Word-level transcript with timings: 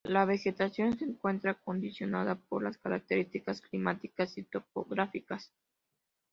La 0.07 0.25
vegetación 0.25 0.97
se 0.97 1.05
encuentra 1.05 1.53
condicionada 1.53 2.33
por 2.33 2.63
las 2.63 2.79
características 2.79 3.61
climáticas 3.61 4.35
y 4.39 4.41
topográficas. 4.41 5.51